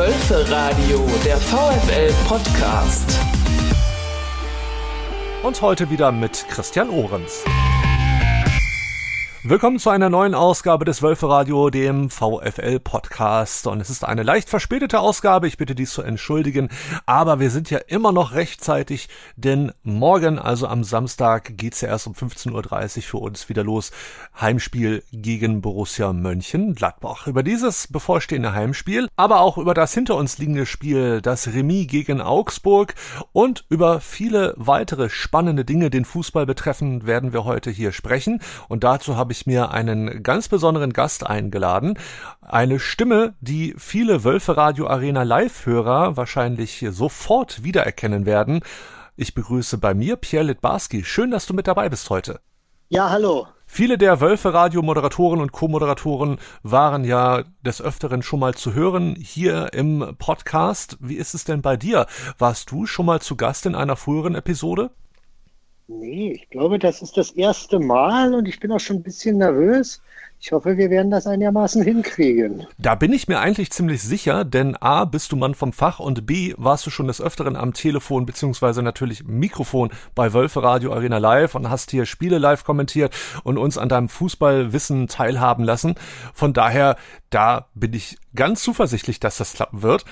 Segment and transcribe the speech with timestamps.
[0.00, 3.20] Wölfe Radio, der VfL Podcast.
[5.42, 7.44] Und heute wieder mit Christian Ohrens.
[9.42, 13.66] Willkommen zu einer neuen Ausgabe des Wölferadio, dem VFL-Podcast.
[13.68, 16.68] Und es ist eine leicht verspätete Ausgabe, ich bitte dies zu entschuldigen,
[17.06, 22.06] aber wir sind ja immer noch rechtzeitig, denn morgen, also am Samstag, geht's ja erst
[22.06, 23.92] um 15.30 Uhr für uns wieder los.
[24.38, 27.26] Heimspiel gegen Borussia Mönchengladbach.
[27.26, 32.20] Über dieses bevorstehende Heimspiel, aber auch über das hinter uns liegende Spiel, das Remis gegen
[32.20, 32.94] Augsburg
[33.32, 38.42] und über viele weitere spannende Dinge, den Fußball betreffend, werden wir heute hier sprechen.
[38.68, 41.96] Und dazu habe habe ich mir einen ganz besonderen Gast eingeladen.
[42.40, 48.58] Eine Stimme, die viele Wölfe Radio Arena Live-Hörer wahrscheinlich sofort wiedererkennen werden.
[49.14, 51.04] Ich begrüße bei mir Pierre Litbarski.
[51.04, 52.40] Schön, dass du mit dabei bist heute.
[52.88, 53.46] Ja, hallo.
[53.66, 60.16] Viele der Wölfe-Radio-Moderatoren und Co-Moderatoren waren ja des Öfteren schon mal zu hören hier im
[60.18, 60.96] Podcast.
[60.98, 62.06] Wie ist es denn bei dir?
[62.38, 64.90] Warst du schon mal zu Gast in einer früheren Episode?
[65.92, 69.38] Nee, ich glaube, das ist das erste Mal und ich bin auch schon ein bisschen
[69.38, 70.00] nervös.
[70.42, 72.66] Ich hoffe, wir werden das einigermaßen hinkriegen.
[72.78, 76.26] Da bin ich mir eigentlich ziemlich sicher, denn A, bist du Mann vom Fach und
[76.26, 81.18] B, warst du schon des Öfteren am Telefon beziehungsweise natürlich Mikrofon bei Wölfe Radio Arena
[81.18, 85.96] Live und hast hier Spiele live kommentiert und uns an deinem Fußballwissen teilhaben lassen.
[86.32, 86.96] Von daher,
[87.30, 90.04] da bin ich ganz zuversichtlich, dass das klappen wird.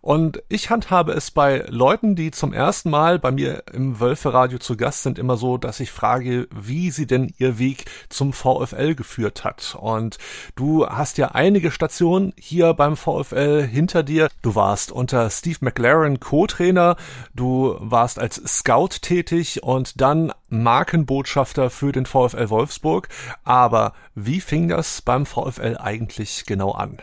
[0.00, 4.76] Und ich handhabe es bei Leuten, die zum ersten Mal bei mir im Wölferadio zu
[4.76, 9.44] Gast sind, immer so, dass ich frage, wie sie denn ihr Weg zum VfL geführt
[9.44, 9.76] hat.
[9.80, 10.18] Und
[10.54, 14.28] du hast ja einige Stationen hier beim VfL hinter dir.
[14.42, 16.96] Du warst unter Steve McLaren Co-Trainer,
[17.34, 23.08] du warst als Scout tätig und dann Markenbotschafter für den VfL Wolfsburg.
[23.42, 26.98] Aber wie fing das beim VfL eigentlich genau an?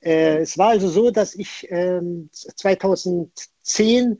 [0.00, 4.18] Äh, es war also so, dass ich äh, 2010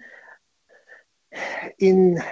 [1.77, 2.23] in,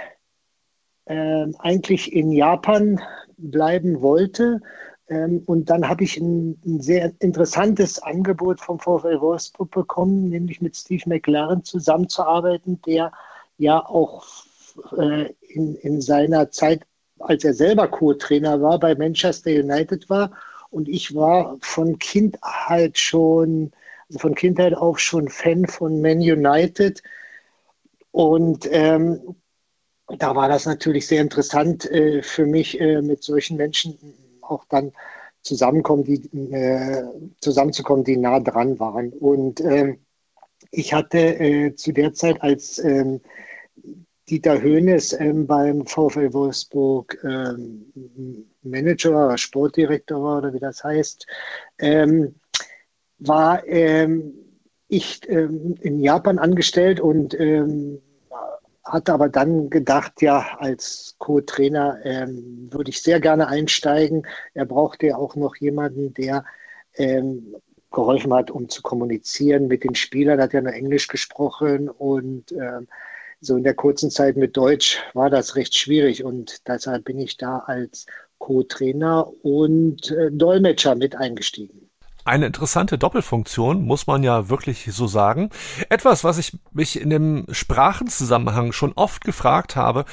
[1.05, 3.01] äh, eigentlich in Japan
[3.36, 4.61] bleiben wollte.
[5.08, 10.63] Ähm, und dann habe ich ein, ein, sehr interessantes Angebot vom VfL Wolfsburg bekommen, nämlich
[10.63, 13.13] mit Steve McLaren zusammenzuarbeiten, der
[13.58, 14.24] ja auch
[14.97, 16.86] äh, in, in seiner Zeit,
[17.18, 20.30] als er selber Co-Trainer war, bei Manchester United war
[20.74, 23.70] und ich war von Kindheit schon,
[24.08, 27.01] also von Kindheit auf schon Fan von Man United.
[28.11, 29.36] Und ähm,
[30.18, 33.98] da war das natürlich sehr interessant äh, für mich, äh, mit solchen Menschen
[34.40, 34.92] auch dann
[35.42, 37.05] zusammenkommen, die, äh,
[37.41, 39.12] zusammenzukommen, die nah dran waren.
[39.12, 40.01] Und ähm,
[40.73, 43.20] ich hatte äh, zu der Zeit als ähm,
[44.29, 47.92] Dieter Höhnes ähm, beim VfL Wolfsburg ähm,
[48.62, 51.27] Manager oder Sportdirektor war oder wie das heißt,
[51.79, 52.35] ähm,
[53.18, 54.33] war ähm,
[54.89, 58.01] ich ähm, in Japan angestellt und ähm,
[58.85, 61.98] hatte aber dann gedacht, ja, als Co-Trainer
[62.70, 64.27] würde ich sehr gerne einsteigen.
[64.52, 66.45] Er brauchte ja auch noch jemanden, der
[67.95, 70.39] geholfen hat, um zu kommunizieren mit den Spielern.
[70.39, 72.89] Er hat ja nur Englisch gesprochen und ähm,
[73.46, 77.36] so in der kurzen Zeit mit Deutsch war das recht schwierig und deshalb bin ich
[77.36, 78.06] da als
[78.38, 81.90] Co-Trainer und äh, Dolmetscher mit eingestiegen.
[82.27, 85.51] Eine interessante Doppelfunktion, muss man ja wirklich so sagen.
[85.90, 90.07] Etwas, was ich mich in dem Sprachenzusammenhang schon oft gefragt habe,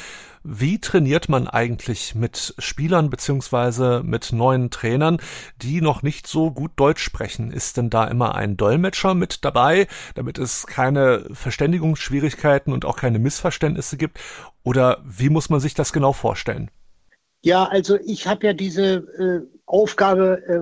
[0.44, 5.20] wie trainiert man eigentlich mit Spielern beziehungsweise mit neuen Trainern,
[5.62, 7.50] die noch nicht so gut Deutsch sprechen?
[7.50, 13.20] Ist denn da immer ein Dolmetscher mit dabei, damit es keine Verständigungsschwierigkeiten und auch keine
[13.20, 14.20] Missverständnisse gibt?
[14.64, 16.72] Oder wie muss man sich das genau vorstellen?
[17.44, 20.60] Ja, also ich habe ja diese äh, Aufgabe, äh,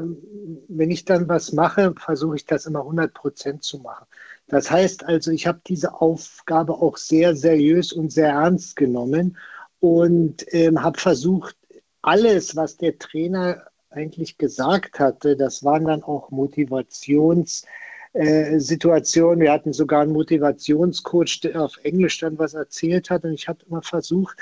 [0.67, 4.05] wenn ich dann was mache, versuche ich das immer 100 Prozent zu machen.
[4.47, 9.37] Das heißt also, ich habe diese Aufgabe auch sehr seriös und sehr ernst genommen
[9.79, 11.55] und ähm, habe versucht,
[12.01, 17.65] alles, was der Trainer eigentlich gesagt hatte, das waren dann auch Motivations-
[18.13, 19.41] äh, Situationen.
[19.41, 23.23] Wir hatten sogar einen Motivationscoach, der auf Englisch dann was erzählt hat.
[23.23, 24.37] Und ich habe immer versucht,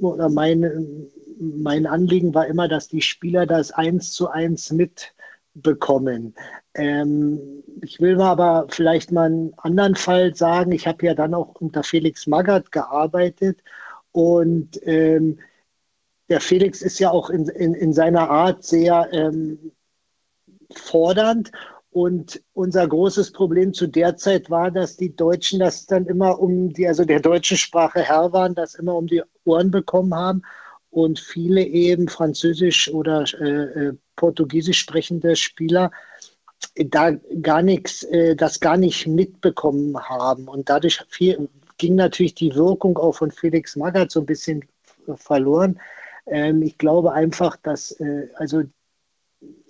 [0.00, 1.08] oder mein,
[1.38, 6.34] mein Anliegen war immer, dass die Spieler das eins zu eins mitbekommen.
[6.74, 10.72] Ähm, ich will mal aber vielleicht mal einen anderen Fall sagen.
[10.72, 13.60] Ich habe ja dann auch unter Felix Magath gearbeitet
[14.12, 15.38] und ähm,
[16.28, 19.72] der Felix ist ja auch in, in, in seiner Art sehr ähm,
[20.72, 21.52] fordernd.
[21.94, 26.72] Und unser großes Problem zu der Zeit war, dass die Deutschen das dann immer um
[26.72, 30.42] die, also der deutschen Sprache Herr waren, das immer um die Ohren bekommen haben
[30.90, 35.92] und viele eben Französisch oder äh, äh Portugiesisch sprechende Spieler
[36.74, 40.48] da gar nichts, äh, das gar nicht mitbekommen haben.
[40.48, 41.48] Und dadurch viel,
[41.78, 44.64] ging natürlich die Wirkung auch von Felix Magath so ein bisschen
[45.14, 45.78] verloren.
[46.26, 48.64] Ähm, ich glaube einfach, dass, äh, also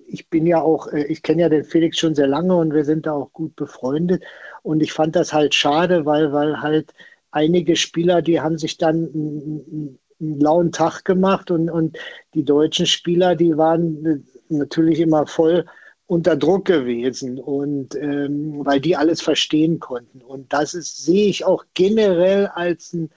[0.06, 2.84] ich bin ja auch, äh, ich kenne ja den Felix schon sehr lange und wir
[2.84, 4.22] sind da auch gut befreundet.
[4.62, 6.92] Und ich fand das halt schade, weil, weil halt
[7.30, 11.98] einige Spieler, die haben sich dann einen, lauen Tag gemacht und, und
[12.34, 15.66] die deutschen Spieler, die waren natürlich immer voll
[16.06, 20.22] unter Druck gewesen und ähm, weil die alles verstehen konnten.
[20.22, 23.10] Und das ist, sehe ich auch generell als ein,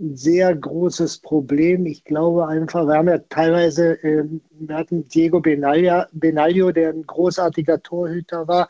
[0.00, 1.86] ein sehr großes Problem.
[1.86, 7.06] Ich glaube einfach, wir haben ja teilweise, ähm, wir hatten Diego Benaglio, Benaglio, der ein
[7.06, 8.68] großartiger Torhüter war,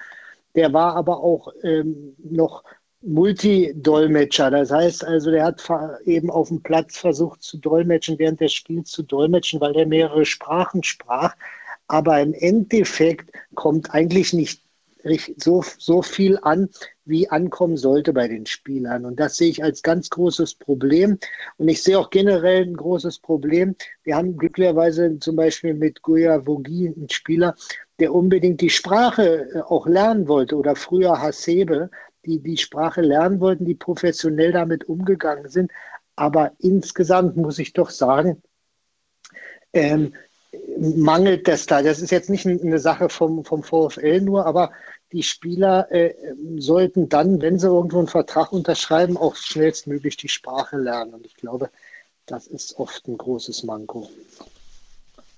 [0.55, 2.65] der war aber auch ähm, noch
[3.03, 4.51] Multidolmetscher.
[4.51, 5.63] Das heißt also, der hat
[6.05, 10.25] eben auf dem Platz versucht zu dolmetschen, während des Spiels zu dolmetschen, weil er mehrere
[10.27, 11.35] Sprachen sprach.
[11.87, 14.63] Aber im Endeffekt kommt eigentlich nicht
[15.39, 16.69] so, so viel an,
[17.11, 19.05] wie ankommen sollte bei den Spielern.
[19.05, 21.19] Und das sehe ich als ganz großes Problem.
[21.59, 23.77] Und ich sehe auch generell ein großes Problem.
[24.03, 27.55] Wir haben glücklicherweise zum Beispiel mit Goya Vogi einen Spieler,
[27.99, 31.91] der unbedingt die Sprache äh, auch lernen wollte oder früher Hasebe,
[32.25, 35.71] die die Sprache lernen wollten, die professionell damit umgegangen sind.
[36.17, 38.43] Aber insgesamt muss ich doch sagen,
[39.73, 40.15] ähm,
[40.79, 41.83] mangelt das da.
[41.83, 44.73] Das ist jetzt nicht eine Sache vom, vom VfL nur, aber
[45.13, 46.15] die Spieler äh,
[46.59, 51.15] sollten dann, wenn sie irgendwo einen Vertrag unterschreiben, auch schnellstmöglich die Sprache lernen.
[51.15, 51.71] Und ich glaube,
[52.27, 54.09] das ist oft ein großes Manko.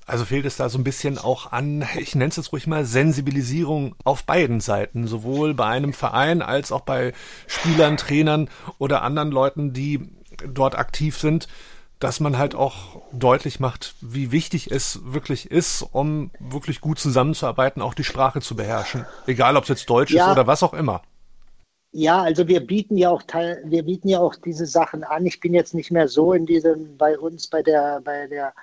[0.05, 2.85] Also fehlt es da so ein bisschen auch an, ich nenne es jetzt ruhig mal,
[2.85, 7.13] Sensibilisierung auf beiden Seiten, sowohl bei einem Verein als auch bei
[7.47, 10.11] Spielern, Trainern oder anderen Leuten, die
[10.47, 11.47] dort aktiv sind,
[12.03, 17.81] dass man halt auch deutlich macht, wie wichtig es wirklich ist, um wirklich gut zusammenzuarbeiten,
[17.81, 19.07] auch die Sprache zu beherrschen.
[19.27, 20.27] Egal, ob es jetzt Deutsch ja.
[20.27, 21.03] ist oder was auch immer.
[21.93, 25.27] Ja, also wir bieten ja auch Teil, wir bieten ja auch diese Sachen an.
[25.27, 28.55] Ich bin jetzt nicht mehr so in diesem bei uns bei der bei der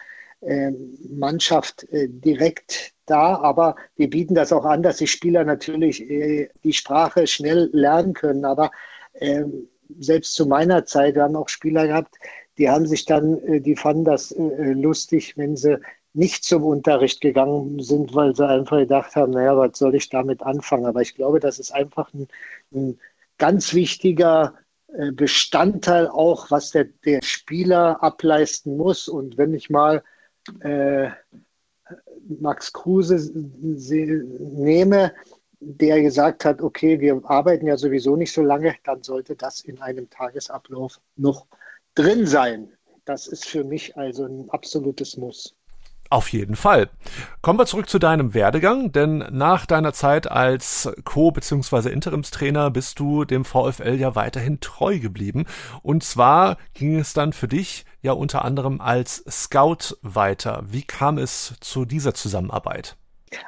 [0.42, 0.72] äh,
[1.10, 6.50] Mannschaft äh, direkt da, aber wir bieten das auch an, dass die Spieler natürlich äh,
[6.64, 8.46] die Sprache schnell lernen können.
[8.46, 8.72] Aber
[9.14, 9.70] ähm,
[10.00, 12.16] selbst zu meiner Zeit, wir haben auch Spieler gehabt,
[12.60, 15.80] die haben sich dann, äh, die fanden das äh, lustig, wenn sie
[16.14, 20.44] nicht zum Unterricht gegangen sind, weil sie einfach gedacht haben, naja, was soll ich damit
[20.44, 20.86] anfangen?
[20.86, 22.28] Aber ich glaube, das ist einfach ein,
[22.74, 23.00] ein
[23.38, 24.56] ganz wichtiger
[25.14, 29.08] Bestandteil auch, was der, der Spieler ableisten muss.
[29.08, 30.04] Und wenn ich mal
[30.62, 31.10] äh,
[32.28, 35.14] Max Kruse nehme,
[35.60, 39.82] der gesagt hat, okay, wir arbeiten ja sowieso nicht so lange, dann sollte das in
[39.82, 41.48] einem Tagesablauf noch
[42.00, 42.70] drin sein.
[43.06, 45.56] Das ist für mich also ein absolutes Muss.
[46.12, 46.90] Auf jeden Fall.
[47.42, 51.90] Kommen wir zurück zu deinem Werdegang, denn nach deiner Zeit als Co- bzw.
[51.90, 55.46] Interimstrainer bist du dem VfL ja weiterhin treu geblieben.
[55.84, 60.64] Und zwar ging es dann für dich ja unter anderem als Scout weiter.
[60.66, 62.96] Wie kam es zu dieser Zusammenarbeit?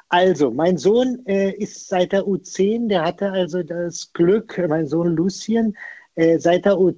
[0.10, 5.16] Also, mein Sohn äh, ist seit der U10, der hatte also das Glück, mein Sohn
[5.16, 5.76] Lucien,
[6.14, 6.94] äh, seit der U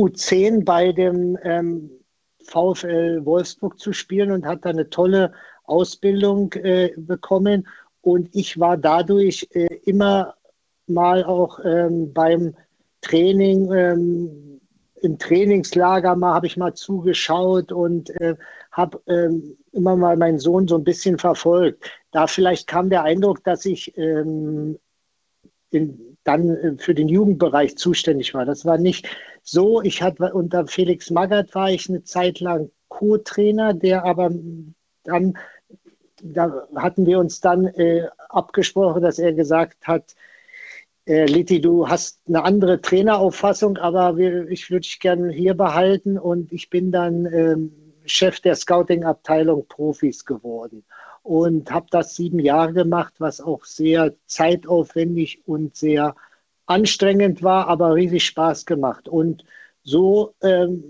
[0.00, 1.90] U10 bei dem ähm,
[2.44, 5.32] VfL Wolfsburg zu spielen und hat da eine tolle
[5.64, 7.68] Ausbildung äh, bekommen.
[8.00, 10.34] Und ich war dadurch äh, immer
[10.86, 12.54] mal auch ähm, beim
[13.02, 14.60] Training, ähm,
[15.02, 18.36] im Trainingslager mal habe ich mal zugeschaut und äh,
[18.72, 21.90] habe ähm, immer mal meinen Sohn so ein bisschen verfolgt.
[22.10, 24.78] Da vielleicht kam der Eindruck, dass ich ähm,
[25.70, 28.44] in, dann äh, für den Jugendbereich zuständig war.
[28.44, 29.08] Das war nicht
[29.42, 29.82] so.
[29.82, 34.30] Ich hatte unter Felix Magath war ich eine Zeit lang Co-Trainer, der aber
[35.04, 35.38] dann,
[36.22, 40.14] da hatten wir uns dann äh, abgesprochen, dass er gesagt hat,
[41.06, 46.18] äh, Liti, du hast eine andere Trainerauffassung, aber wir, ich würde dich gerne hier behalten
[46.18, 47.72] und ich bin dann ähm,
[48.04, 50.84] Chef der Scouting-Abteilung Profis geworden
[51.22, 56.14] und habe das sieben Jahre gemacht, was auch sehr zeitaufwendig und sehr
[56.70, 59.08] anstrengend war, aber riesig Spaß gemacht.
[59.08, 59.44] Und
[59.82, 60.84] so ähm,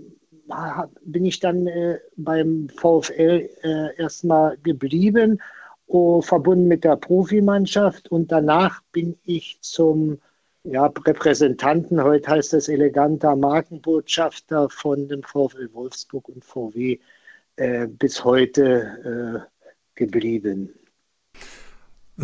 [1.03, 5.41] bin ich dann äh, beim VfL äh, erstmal geblieben,
[5.87, 8.11] oh, verbunden mit der Profimannschaft.
[8.11, 10.19] Und danach bin ich zum
[10.63, 16.99] ja, Repräsentanten, heute heißt es eleganter Markenbotschafter von dem VfL Wolfsburg und VW
[17.55, 19.61] äh, bis heute äh,
[19.95, 20.73] geblieben.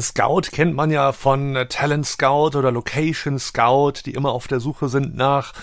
[0.01, 4.89] Scout kennt man ja von Talent Scout oder Location Scout, die immer auf der Suche
[4.89, 5.53] sind nach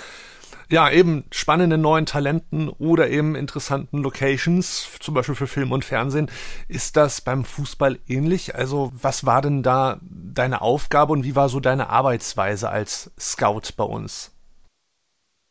[0.71, 6.31] Ja, eben spannende neuen Talenten oder eben interessanten Locations, zum Beispiel für Film und Fernsehen.
[6.69, 8.55] Ist das beim Fußball ähnlich?
[8.55, 13.75] Also was war denn da deine Aufgabe und wie war so deine Arbeitsweise als Scout
[13.77, 14.33] bei uns?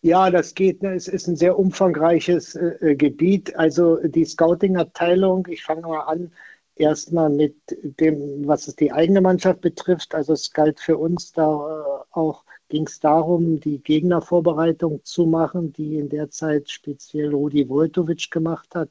[0.02, 0.84] Ja, das geht.
[0.84, 0.94] Ne?
[0.96, 3.56] Es ist ein sehr umfangreiches äh, äh, Gebiet.
[3.56, 6.32] Also die Scouting-Abteilung, ich fange mal an,
[6.76, 7.56] erstmal mit
[8.00, 10.16] dem, was es die eigene Mannschaft betrifft.
[10.16, 15.74] Also es galt für uns da äh, auch, ging es darum, die Gegnervorbereitung zu machen,
[15.74, 18.90] die in der Zeit speziell Rudi Wojtovic gemacht hat.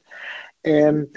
[0.63, 1.09] Ähm,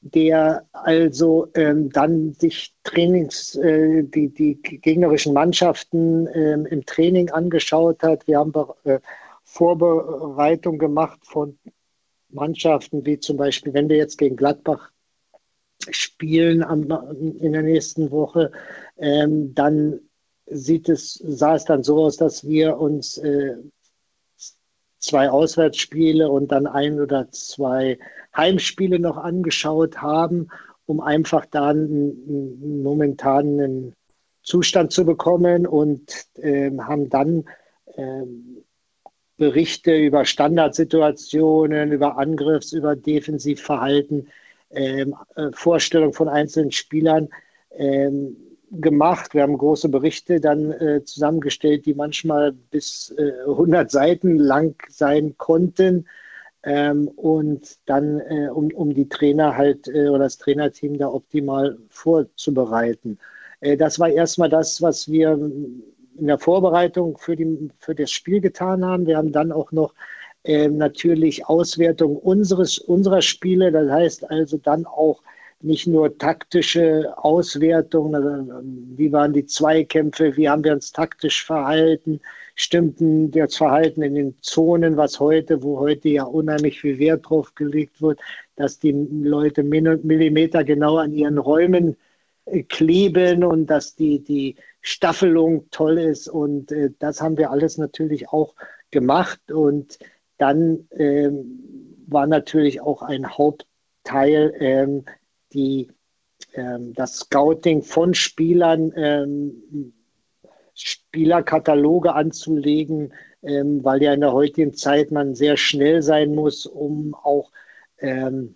[0.00, 8.02] der also ähm, dann sich Trainings, äh, die, die gegnerischen Mannschaften ähm, im Training angeschaut
[8.02, 8.26] hat.
[8.28, 8.52] Wir haben
[8.84, 9.00] äh,
[9.42, 11.58] Vorbereitung gemacht von
[12.28, 14.92] Mannschaften, wie zum Beispiel, wenn wir jetzt gegen Gladbach
[15.90, 16.90] spielen am,
[17.38, 18.52] in der nächsten Woche,
[18.96, 20.00] ähm, dann
[20.46, 23.56] sieht es, sah es dann so aus, dass wir uns äh,
[24.98, 27.98] zwei Auswärtsspiele und dann ein oder zwei
[28.36, 30.48] Heimspiele noch angeschaut haben,
[30.86, 33.94] um einfach da einen, momentanen
[34.42, 37.44] Zustand zu bekommen und äh, haben dann
[37.96, 38.64] ähm,
[39.36, 44.28] Berichte über Standardsituationen, über Angriffs-, über Defensivverhalten,
[44.70, 47.28] ähm, äh, Vorstellung von einzelnen Spielern
[47.70, 48.36] ähm,
[48.70, 49.34] gemacht.
[49.34, 55.36] Wir haben große Berichte dann äh, zusammengestellt, die manchmal bis äh, 100 Seiten lang sein
[55.36, 56.06] konnten.
[56.62, 61.78] Ähm, und dann, äh, um, um die Trainer halt äh, oder das Trainerteam da optimal
[61.90, 63.18] vorzubereiten.
[63.60, 68.40] Äh, das war erstmal das, was wir in der Vorbereitung für, die, für das Spiel
[68.40, 69.06] getan haben.
[69.06, 69.94] Wir haben dann auch noch
[70.46, 73.72] natürlich Auswertung unseres, unserer Spiele.
[73.72, 75.22] Das heißt also dann auch
[75.60, 78.60] nicht nur taktische Auswertung, also
[78.96, 82.20] wie waren die Zweikämpfe, wie haben wir uns taktisch verhalten,
[82.54, 87.54] stimmten das Verhalten in den Zonen, was heute, wo heute ja unheimlich viel Wert drauf
[87.54, 88.20] gelegt wird,
[88.56, 91.96] dass die Leute Millimeter genau an ihren Räumen
[92.46, 96.28] äh, kleben und dass die, die Staffelung toll ist.
[96.28, 98.54] Und äh, das haben wir alles natürlich auch
[98.90, 99.50] gemacht.
[99.50, 99.98] Und
[100.38, 105.04] dann ähm, war natürlich auch ein Hauptteil ähm,
[105.52, 105.90] die,
[106.54, 109.92] ähm, das Scouting von Spielern, ähm,
[110.74, 117.14] Spielerkataloge anzulegen, ähm, weil ja in der heutigen Zeit man sehr schnell sein muss, um
[117.14, 117.50] auch
[117.98, 118.54] ähm,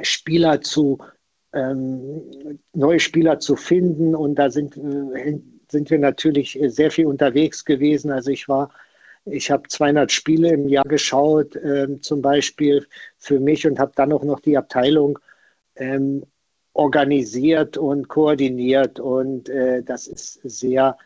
[0.00, 0.98] Spieler zu
[2.72, 4.16] neue Spieler zu finden.
[4.16, 5.38] Und da sind äh,
[5.70, 8.10] sind wir natürlich sehr viel unterwegs gewesen.
[8.10, 8.70] Also ich war,
[9.24, 12.86] ich habe 200 Spiele im Jahr geschaut, äh, zum Beispiel
[13.18, 15.18] für mich und habe dann auch noch die Abteilung
[15.76, 16.24] ähm,
[16.72, 19.00] organisiert und koordiniert.
[19.00, 20.98] Und äh, das ist sehr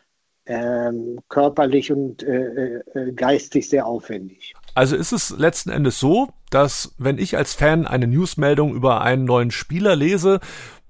[0.45, 4.53] ähm, körperlich und äh, äh, geistig sehr aufwendig.
[4.73, 9.25] Also ist es letzten Endes so, dass wenn ich als Fan eine Newsmeldung über einen
[9.25, 10.39] neuen Spieler lese,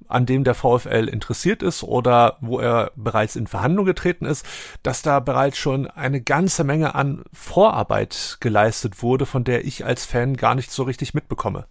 [0.10, 4.46] an dem der VfL interessiert ist oder wo er bereits in Verhandlung getreten ist,
[4.84, 10.06] dass da bereits schon eine ganze Menge an Vorarbeit geleistet wurde, von der ich als
[10.06, 11.66] Fan gar nicht so richtig mitbekomme.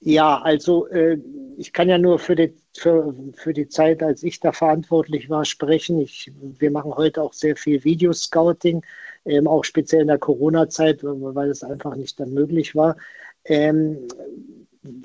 [0.00, 1.18] Ja, also äh,
[1.56, 5.44] ich kann ja nur für die, für, für die Zeit, als ich da verantwortlich war,
[5.44, 6.00] sprechen.
[6.00, 8.82] Ich, wir machen heute auch sehr viel Videoscouting,
[9.24, 12.96] ähm, auch speziell in der Corona-Zeit, weil es einfach nicht dann möglich war.
[13.44, 14.06] Ähm,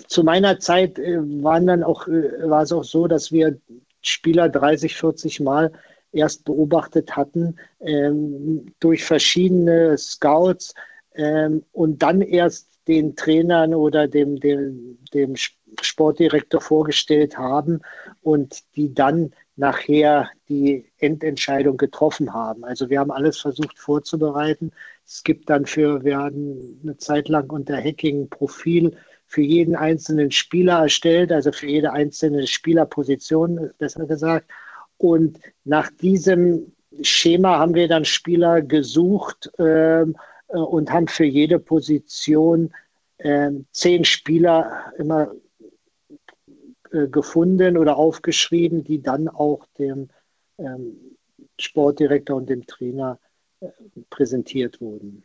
[0.07, 3.57] zu meiner Zeit äh, waren dann auch, äh, war es auch so, dass wir
[4.01, 5.71] Spieler 30, 40 Mal
[6.11, 10.73] erst beobachtet hatten ähm, durch verschiedene Scouts
[11.15, 15.35] ähm, und dann erst den Trainern oder dem, dem, dem
[15.81, 17.81] Sportdirektor vorgestellt haben
[18.21, 22.63] und die dann nachher die Endentscheidung getroffen haben.
[22.65, 24.71] Also wir haben alles versucht vorzubereiten.
[25.05, 28.97] Es gibt dann für, wir hatten eine Zeit lang unter Hacking Profil
[29.33, 34.45] für jeden einzelnen Spieler erstellt, also für jede einzelne Spielerposition, besser gesagt.
[34.97, 36.71] Und nach diesem
[37.01, 40.15] Schema haben wir dann Spieler gesucht ähm,
[40.49, 42.71] äh, und haben für jede Position
[43.17, 45.31] äh, zehn Spieler immer
[46.91, 50.09] äh, gefunden oder aufgeschrieben, die dann auch dem
[50.59, 51.17] ähm,
[51.59, 53.19] Sportdirektor und dem Trainer
[53.61, 53.69] äh,
[54.11, 55.23] präsentiert wurden.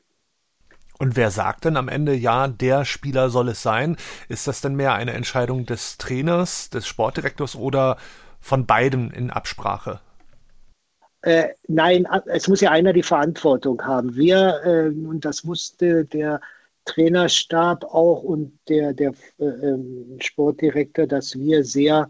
[0.98, 3.96] Und wer sagt denn am Ende, ja, der Spieler soll es sein?
[4.28, 7.96] Ist das denn mehr eine Entscheidung des Trainers, des Sportdirektors oder
[8.40, 10.00] von beiden in Absprache?
[11.22, 14.14] Äh, nein, es muss ja einer die Verantwortung haben.
[14.16, 16.40] Wir, äh, und das wusste der
[16.84, 19.76] Trainerstab auch und der, der äh,
[20.20, 22.08] Sportdirektor, dass wir sehr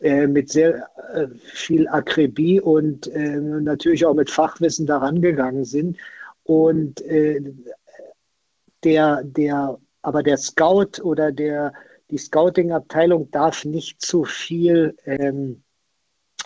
[0.00, 5.98] äh, mit sehr äh, viel Akribie und äh, natürlich auch mit Fachwissen daran gegangen sind
[6.44, 7.40] Und äh,
[8.86, 11.72] der, der, aber der Scout oder der,
[12.10, 15.64] die Scouting-Abteilung darf nicht zu viel ähm,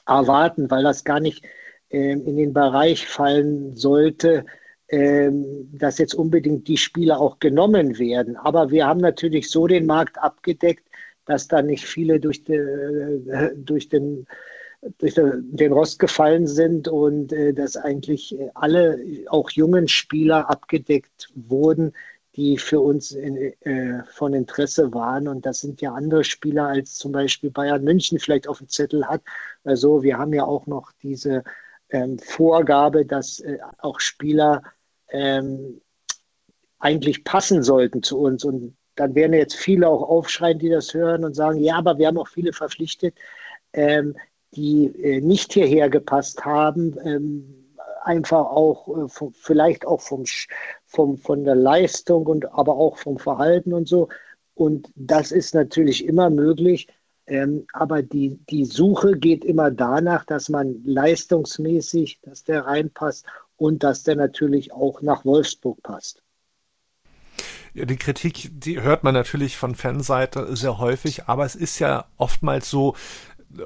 [0.06, 1.44] erwarten, weil das gar nicht
[1.90, 4.46] ähm, in den Bereich fallen sollte,
[4.88, 8.36] ähm, dass jetzt unbedingt die Spieler auch genommen werden.
[8.36, 10.88] Aber wir haben natürlich so den Markt abgedeckt,
[11.26, 12.56] dass da nicht viele durch, de,
[13.28, 14.26] äh, durch den
[14.96, 21.92] durch den Rost gefallen sind und äh, dass eigentlich alle, auch jungen Spieler, abgedeckt wurden,
[22.36, 25.28] die für uns in, äh, von Interesse waren.
[25.28, 29.06] Und das sind ja andere Spieler, als zum Beispiel Bayern München vielleicht auf dem Zettel
[29.06, 29.22] hat.
[29.64, 31.42] Also wir haben ja auch noch diese
[31.90, 34.62] ähm, Vorgabe, dass äh, auch Spieler
[35.08, 35.80] ähm,
[36.78, 38.44] eigentlich passen sollten zu uns.
[38.44, 42.06] Und dann werden jetzt viele auch aufschreien, die das hören und sagen, ja, aber wir
[42.06, 43.16] haben auch viele verpflichtet,
[43.72, 44.16] ähm,
[44.52, 47.60] die äh, nicht hierher gepasst haben, ähm,
[48.02, 50.24] einfach auch äh, vielleicht auch vom,
[50.90, 54.08] vom, von der Leistung und aber auch vom Verhalten und so.
[54.54, 56.88] Und das ist natürlich immer möglich.
[57.26, 63.24] Ähm, aber die, die Suche geht immer danach, dass man leistungsmäßig, dass der reinpasst
[63.56, 66.22] und dass der natürlich auch nach Wolfsburg passt.
[67.74, 72.68] Die Kritik, die hört man natürlich von Fanseite sehr häufig, aber es ist ja oftmals
[72.68, 72.96] so,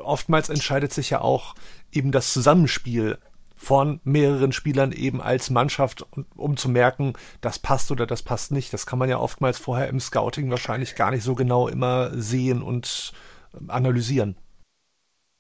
[0.03, 1.55] oftmals entscheidet sich ja auch
[1.91, 3.17] eben das Zusammenspiel
[3.65, 6.07] von mehreren Spielern eben als Mannschaft,
[6.37, 8.73] um zu merken, das passt oder das passt nicht.
[8.73, 12.63] Das kann man ja oftmals vorher im Scouting wahrscheinlich gar nicht so genau immer sehen
[12.63, 13.13] und
[13.59, 14.37] ähm, analysieren.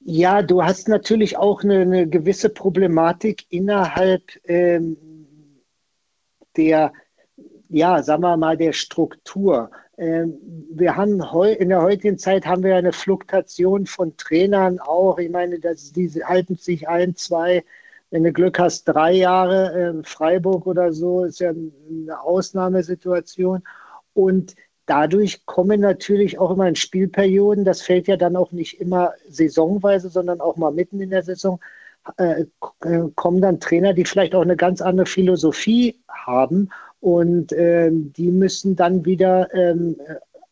[0.00, 4.96] Ja, du hast natürlich auch eine, eine gewisse Problematik innerhalb ähm,
[6.56, 6.92] der,
[7.68, 9.70] ja, sagen wir mal, der Struktur.
[9.96, 10.38] Ähm,
[10.70, 15.18] wir haben heu, in der heutigen Zeit haben wir eine Fluktuation von Trainern auch.
[15.18, 17.64] Ich meine, dass die halten sich ein, zwei
[18.14, 23.64] wenn du Glück hast, drei Jahre äh, Freiburg oder so, ist ja eine Ausnahmesituation.
[24.12, 24.54] Und
[24.86, 30.10] dadurch kommen natürlich auch immer in Spielperioden, das fällt ja dann auch nicht immer saisonweise,
[30.10, 31.58] sondern auch mal mitten in der Saison,
[32.16, 32.44] äh,
[32.84, 36.68] äh kommen dann Trainer, die vielleicht auch eine ganz andere Philosophie haben
[37.00, 39.96] und äh, die müssen dann wieder ähm,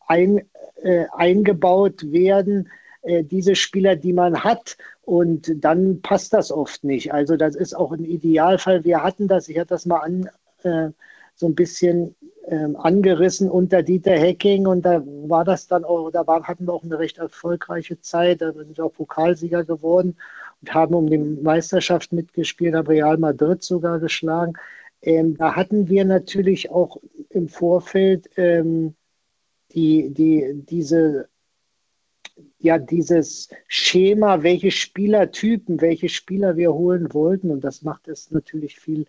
[0.07, 0.41] ein,
[0.81, 2.67] äh, eingebaut werden
[3.03, 4.77] äh, diese Spieler, die man hat.
[5.05, 7.13] Und dann passt das oft nicht.
[7.13, 8.83] Also das ist auch ein Idealfall.
[8.85, 10.29] Wir hatten das, ich hatte das mal an,
[10.63, 10.91] äh,
[11.35, 12.15] so ein bisschen
[12.47, 16.73] ähm, angerissen unter Dieter Hecking und da war das dann auch, da war, hatten wir
[16.73, 18.41] auch eine recht erfolgreiche Zeit.
[18.41, 20.17] Da sind wir auch Pokalsieger geworden
[20.61, 24.53] und haben um die Meisterschaft mitgespielt, haben Real Madrid sogar geschlagen.
[25.01, 26.97] Ähm, da hatten wir natürlich auch
[27.29, 28.95] im Vorfeld ähm,
[29.73, 31.27] die, die, diese
[32.59, 37.51] ja dieses Schema, welche Spielertypen, welche Spieler wir holen wollten.
[37.51, 39.05] Und das macht es natürlich viel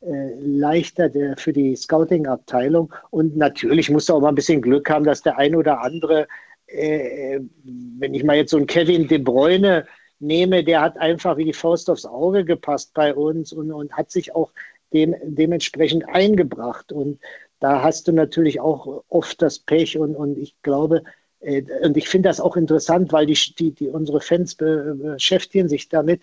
[0.00, 2.92] äh, leichter der, für die Scouting-Abteilung.
[3.10, 6.28] Und natürlich musst du auch mal ein bisschen Glück haben, dass der ein oder andere,
[6.66, 9.86] äh, wenn ich mal jetzt so einen Kevin De Bruyne
[10.20, 14.10] nehme, der hat einfach wie die Faust aufs Auge gepasst bei uns und, und hat
[14.10, 14.52] sich auch
[14.92, 16.92] dem, dementsprechend eingebracht.
[16.92, 17.20] Und
[17.60, 22.08] da hast du natürlich auch oft das Pech und, und ich glaube, äh, und ich
[22.08, 26.20] finde das auch interessant, weil die, die, die unsere Fans beschäftigen sich damit.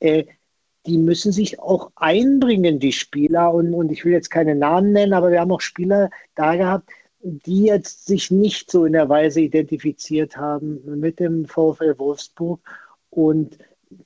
[0.00, 0.24] Äh,
[0.86, 3.52] die müssen sich auch einbringen, die Spieler.
[3.52, 6.90] Und, und ich will jetzt keine Namen nennen, aber wir haben auch Spieler da gehabt,
[7.20, 12.60] die jetzt sich nicht so in der Weise identifiziert haben mit dem VfL Wolfsburg.
[13.10, 13.58] Und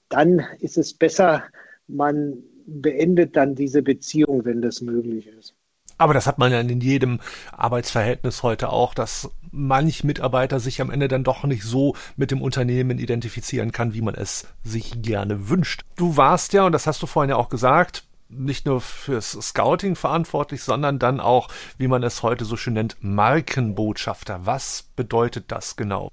[0.08, 1.44] dann ist es besser,
[1.86, 5.54] man beendet dann diese Beziehung, wenn das möglich ist.
[5.98, 7.20] Aber das hat man ja in jedem
[7.52, 12.42] Arbeitsverhältnis heute auch, dass manch Mitarbeiter sich am Ende dann doch nicht so mit dem
[12.42, 15.82] Unternehmen identifizieren kann, wie man es sich gerne wünscht.
[15.96, 19.96] Du warst ja, und das hast du vorhin ja auch gesagt, nicht nur fürs Scouting
[19.96, 24.46] verantwortlich, sondern dann auch, wie man es heute so schön nennt, Markenbotschafter.
[24.46, 26.10] Was bedeutet das genau?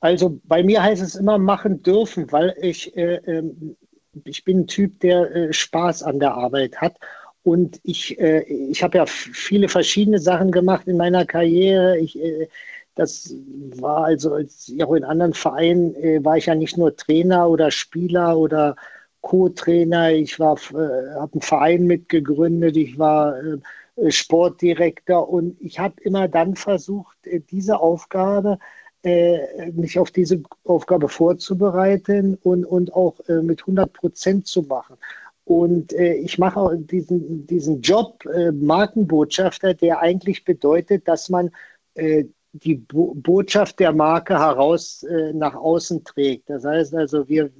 [0.00, 3.42] Also bei mir heißt es immer machen dürfen, weil ich, äh, äh,
[4.24, 6.96] ich bin ein Typ, der äh, Spaß an der Arbeit hat
[7.42, 11.98] und ich, äh, ich habe ja viele verschiedene Sachen gemacht in meiner Karriere.
[11.98, 12.48] Ich, äh,
[12.94, 13.34] das
[13.76, 17.70] war also, als auch in anderen Vereinen äh, war ich ja nicht nur Trainer oder
[17.70, 18.76] Spieler oder
[19.22, 20.12] Co-Trainer.
[20.12, 22.76] Ich war, äh, habe einen Verein mitgegründet.
[22.76, 28.58] Ich war äh, Sportdirektor und ich habe immer dann versucht, äh, diese Aufgabe
[29.72, 34.98] mich auf diese Aufgabe vorzubereiten und, und auch mit 100 Prozent zu machen.
[35.50, 41.50] Und äh, ich mache auch diesen, diesen Job äh, Markenbotschafter, der eigentlich bedeutet, dass man
[41.94, 46.48] äh, die Bo Botschaft der Marke heraus äh, nach außen trägt.
[46.50, 47.50] Das heißt also, wir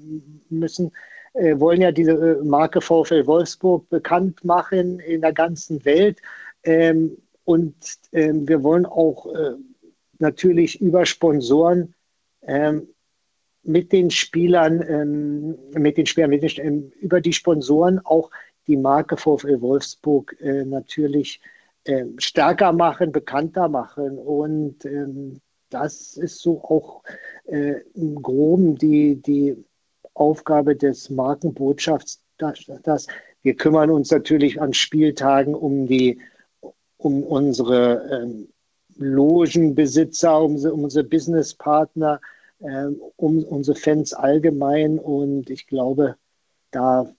[0.50, 0.92] müssen
[1.32, 6.22] äh, wollen ja diese äh, Marke VfL Wolfsburg bekannt machen in der ganzen Welt.
[6.62, 7.74] Ähm, und
[8.12, 9.26] ähm, wir wollen auch
[10.20, 11.92] natürlich über Sponsoren
[12.42, 12.86] ähm,
[13.62, 18.30] mit den Spielern, ähm, mit den Spielern, mit den, ähm, über die Sponsoren auch
[18.66, 21.40] die Marke VfL Wolfsburg äh, natürlich
[21.84, 24.18] äh, stärker machen, bekannter machen.
[24.18, 27.02] Und ähm, das ist so auch
[27.46, 29.56] äh, im Groben die, die
[30.14, 33.06] Aufgabe des Markenbotschafts, dass, dass
[33.42, 36.20] wir kümmern uns natürlich an Spieltagen um die
[37.00, 38.48] um unsere ähm,
[38.96, 42.20] Logenbesitzer, um, um unsere Businesspartner, ähm,
[42.60, 44.98] um unsere Fans allgemein.
[44.98, 46.16] Und ich glaube,
[46.70, 47.12] da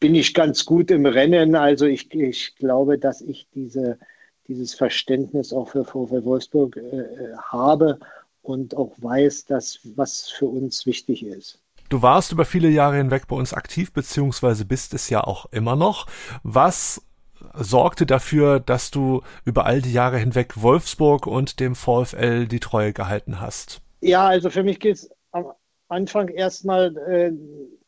[0.00, 1.54] bin ich ganz gut im Rennen.
[1.54, 3.98] Also ich, ich glaube, dass ich diese,
[4.46, 7.98] dieses Verständnis auch für VfL Wolfsburg äh, äh, habe
[8.42, 11.60] und auch weiß, dass was für uns wichtig ist.
[11.88, 15.74] Du warst über viele Jahre hinweg bei uns aktiv, beziehungsweise bist es ja auch immer
[15.74, 16.06] noch.
[16.42, 17.02] Was
[17.54, 22.92] sorgte dafür, dass du über all die Jahre hinweg Wolfsburg und dem VfL die Treue
[22.92, 23.80] gehalten hast?
[24.00, 25.52] Ja, also für mich geht es am
[25.88, 27.32] Anfang erstmal äh,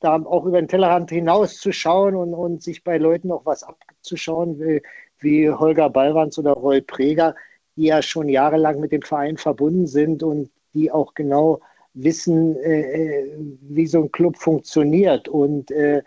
[0.01, 3.63] da auch über den Tellerrand hinaus zu schauen und, und sich bei Leuten auch was
[3.63, 4.83] abzuschauen, wie,
[5.19, 7.35] wie Holger Ballwanz oder Roy Preger,
[7.77, 11.61] die ja schon jahrelang mit dem Verein verbunden sind und die auch genau
[11.95, 15.29] wissen, äh, äh wie so ein Club funktioniert.
[15.29, 16.03] Und äh,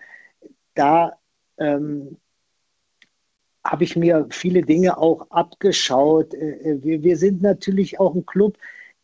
[0.74, 1.18] da
[1.58, 2.18] ähm,
[3.64, 6.34] habe ich mir viele Dinge auch abgeschaut.
[6.34, 8.58] Äh, äh, wir, wir sind natürlich auch ein Club,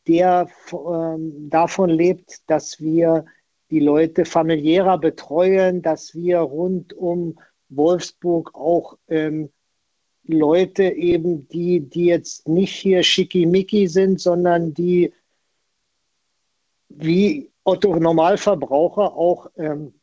[0.08, 3.26] der ähm, davon lebt, dass wir
[3.72, 9.50] die Leute familiärer betreuen, dass wir rund um Wolfsburg auch ähm,
[10.24, 15.14] Leute eben, die, die jetzt nicht hier schickimicki sind, sondern die
[16.90, 19.94] wie Otto Normalverbraucher auch ähm,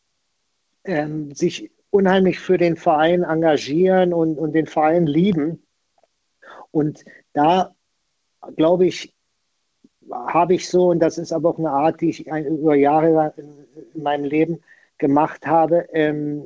[0.85, 5.62] ähm, sich unheimlich für den Verein engagieren und, und den Verein lieben.
[6.70, 7.74] Und da,
[8.56, 9.15] glaube ich,
[10.10, 13.34] habe ich so, und das ist aber auch eine Art, die ich über Jahre
[13.94, 14.60] in meinem Leben
[14.98, 16.44] gemacht habe, ähm,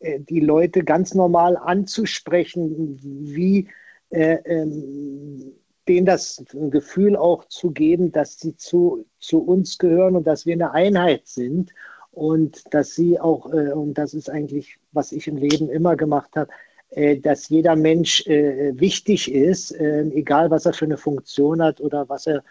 [0.00, 3.68] äh, die Leute ganz normal anzusprechen, wie
[4.10, 5.52] äh, ähm,
[5.88, 10.54] denen das Gefühl auch zu geben, dass sie zu, zu uns gehören und dass wir
[10.54, 11.72] eine Einheit sind
[12.12, 16.30] und dass sie auch, äh, und das ist eigentlich, was ich im Leben immer gemacht
[16.36, 16.50] habe,
[16.90, 22.08] äh, dass jeder Mensch äh, wichtig ist, egal was er für eine Funktion hat oder
[22.08, 22.44] was er,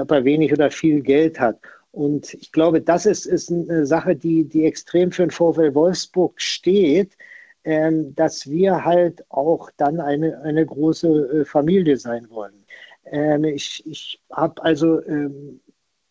[0.00, 1.58] ob er wenig oder viel Geld hat.
[1.92, 6.40] Und ich glaube, das ist, ist eine Sache, die, die extrem für den VfL Wolfsburg
[6.40, 7.16] steht,
[7.64, 12.64] ähm, dass wir halt auch dann eine, eine große äh, Familie sein wollen.
[13.04, 15.60] Ähm, ich ich habe also ähm,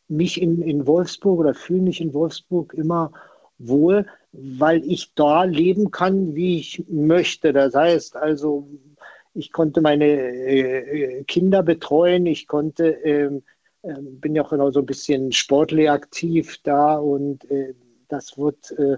[0.08, 3.12] mich in, in Wolfsburg oder fühle mich in Wolfsburg immer
[3.58, 7.54] wohl, weil ich da leben kann, wie ich möchte.
[7.54, 8.68] Das heißt also,
[9.34, 13.44] ich konnte meine äh, Kinder betreuen, ich konnte, ähm,
[13.84, 17.74] äh, bin ja auch genau so ein bisschen sportlich aktiv da und äh,
[18.08, 18.98] das wird, äh,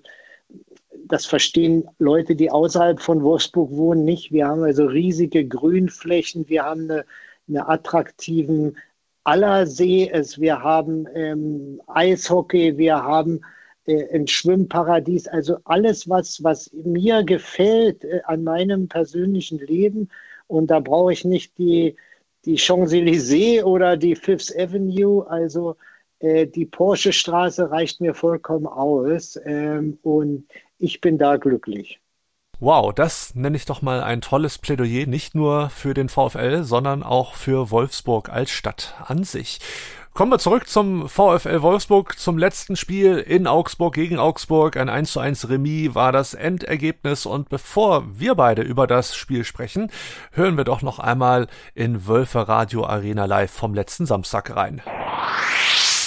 [1.05, 4.31] das verstehen Leute, die außerhalb von Wolfsburg wohnen, nicht.
[4.31, 7.05] Wir haben also riesige Grünflächen, wir haben eine,
[7.47, 8.77] eine attraktiven
[9.23, 10.39] aller See ist.
[10.39, 13.41] Wir haben ähm, Eishockey, wir haben
[13.85, 15.27] äh, ein Schwimmparadies.
[15.27, 20.09] Also alles, was, was mir gefällt äh, an meinem persönlichen Leben.
[20.47, 21.95] Und da brauche ich nicht die,
[22.45, 25.25] die Champs-Élysées oder die Fifth Avenue.
[25.29, 25.75] Also
[26.19, 29.39] äh, die Porsche-Straße reicht mir vollkommen aus.
[29.45, 31.99] Ähm, und ich bin da glücklich.
[32.59, 37.03] Wow, das nenne ich doch mal ein tolles Plädoyer, nicht nur für den VfL, sondern
[37.03, 39.59] auch für Wolfsburg als Stadt an sich.
[40.13, 44.77] Kommen wir zurück zum VfL Wolfsburg, zum letzten Spiel in Augsburg gegen Augsburg.
[44.77, 47.25] Ein 1 zu 1 Remis war das Endergebnis.
[47.25, 49.89] Und bevor wir beide über das Spiel sprechen,
[50.31, 54.83] hören wir doch noch einmal in Wölfe Radio Arena Live vom letzten Samstag rein.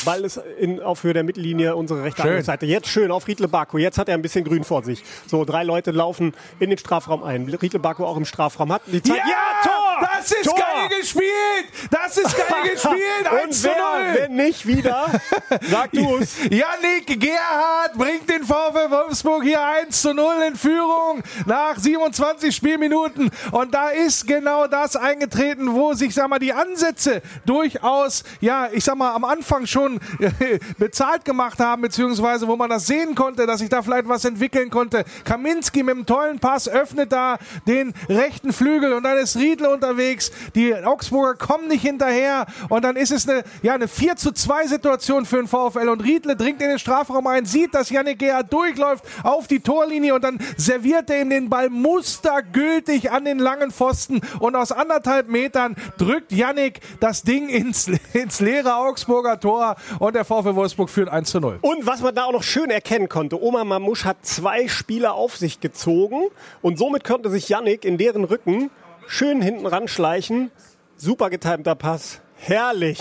[0.07, 2.65] Ball ist in, auf Höhe der Mittellinie, unsere rechte Seite.
[2.65, 3.77] Jetzt schön auf Riedle Baku.
[3.77, 5.03] Jetzt hat er ein bisschen grün vor sich.
[5.27, 7.49] So, drei Leute laufen in den Strafraum ein.
[7.49, 9.19] Riedle Baku auch im Strafraum hat die Zeit.
[9.19, 10.09] Ja, ja Tor!
[10.17, 10.55] Das ist Tor!
[10.55, 11.67] geil gespielt!
[11.91, 13.43] Das ist geil gespielt!
[13.45, 13.77] 1 zu 0!
[14.15, 15.07] Wenn nicht wieder,
[15.63, 16.37] sag du es.
[16.45, 23.31] Yannick Gerhardt bringt den VfL Wolfsburg hier 1 zu 0 in Führung nach 27 Spielminuten.
[23.51, 28.85] Und da ist genau das eingetreten, wo sich, sag mal, die Ansätze durchaus, ja, ich
[28.85, 29.96] sag mal, am Anfang schon
[30.79, 34.71] bezahlt gemacht haben, beziehungsweise wo man das sehen konnte, dass sich da vielleicht was entwickeln
[34.71, 35.05] konnte.
[35.25, 39.87] Kaminski mit einem tollen Pass öffnet da den rechten Flügel und dann ist Riedle unter
[39.87, 40.33] unterwegs.
[40.55, 44.67] Die Augsburger kommen nicht hinterher und dann ist es eine, ja, eine 4 zu 2
[44.67, 48.53] Situation für den VfL und Riedle dringt in den Strafraum ein, sieht, dass Janik Gerhard
[48.53, 53.71] durchläuft auf die Torlinie und dann serviert er ihm den Ball mustergültig an den langen
[53.71, 60.15] Pfosten und aus anderthalb Metern drückt Janik das Ding ins, ins leere Augsburger Tor und
[60.15, 61.59] der VfL Wolfsburg führt 1 zu 0.
[61.63, 65.37] Und was man da auch noch schön erkennen konnte, Oma Mamusch hat zwei Spieler auf
[65.37, 66.23] sich gezogen
[66.63, 68.71] und somit konnte sich Janik in deren Rücken
[69.07, 70.51] schön hinten ranschleichen.
[70.97, 72.21] Super getimter Pass.
[72.37, 73.01] Herrlich.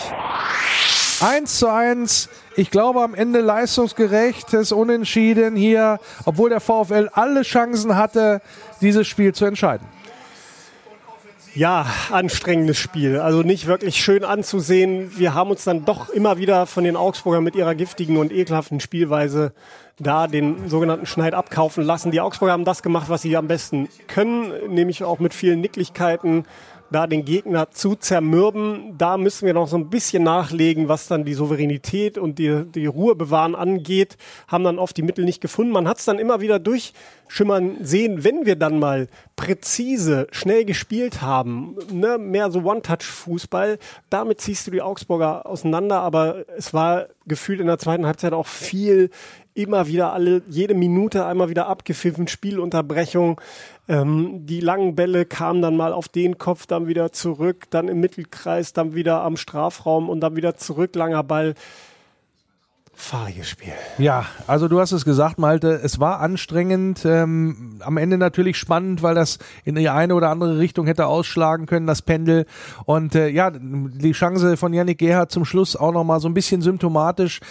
[1.21, 2.29] 1 zu 1.
[2.57, 8.41] Ich glaube am Ende leistungsgerechtes Unentschieden hier, obwohl der VfL alle Chancen hatte,
[8.81, 9.87] dieses Spiel zu entscheiden.
[11.55, 13.17] Ja, anstrengendes Spiel.
[13.17, 15.17] Also nicht wirklich schön anzusehen.
[15.17, 18.81] Wir haben uns dann doch immer wieder von den Augsburgern mit ihrer giftigen und ekelhaften
[18.81, 19.53] Spielweise
[19.97, 22.11] da den sogenannten Schneid abkaufen lassen.
[22.11, 26.43] Die Augsburger haben das gemacht, was sie am besten können, nämlich auch mit vielen Nicklichkeiten
[26.95, 28.97] da den Gegner zu zermürben.
[28.97, 32.85] Da müssen wir noch so ein bisschen nachlegen, was dann die Souveränität und die, die
[32.85, 34.15] Ruhe bewahren angeht.
[34.47, 35.73] Haben dann oft die Mittel nicht gefunden.
[35.73, 41.21] Man hat es dann immer wieder durchschimmern sehen, wenn wir dann mal präzise, schnell gespielt
[41.21, 43.77] haben, ne, mehr so One-Touch-Fußball.
[44.09, 48.47] Damit ziehst du die Augsburger auseinander, aber es war gefühlt in der zweiten Halbzeit auch
[48.47, 49.09] viel
[49.55, 53.41] immer wieder alle, jede Minute einmal wieder abgepfiffen, Spielunterbrechung.
[53.87, 57.99] Ähm, die langen Bälle kamen dann mal auf den Kopf, dann wieder zurück, dann im
[57.99, 61.55] Mittelkreis, dann wieder am Strafraum und dann wieder zurück, langer Ball.
[62.97, 63.73] Fahriges Spiel.
[63.97, 69.03] Ja, also du hast es gesagt, Malte, es war anstrengend, ähm, am Ende natürlich spannend,
[69.03, 72.45] weil das in die eine oder andere Richtung hätte ausschlagen können, das Pendel.
[72.85, 76.61] Und äh, ja, die Chance von Yannick Gerhardt zum Schluss auch nochmal so ein bisschen
[76.61, 77.41] symptomatisch